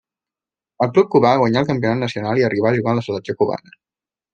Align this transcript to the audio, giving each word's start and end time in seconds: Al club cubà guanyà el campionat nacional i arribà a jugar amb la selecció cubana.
Al 0.85 0.93
club 0.95 1.11
cubà 1.17 1.35
guanyà 1.43 1.63
el 1.65 1.69
campionat 1.69 2.03
nacional 2.07 2.43
i 2.43 2.49
arribà 2.51 2.71
a 2.75 2.81
jugar 2.81 2.95
amb 2.95 3.03
la 3.05 3.09
selecció 3.11 3.41
cubana. 3.45 3.81